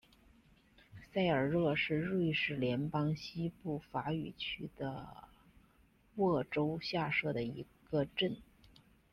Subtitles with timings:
[1.13, 5.15] 塞尔热是瑞士联邦西部法语区的
[6.15, 8.35] 沃州下设的一个镇。